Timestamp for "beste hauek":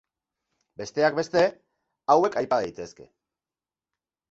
1.19-2.39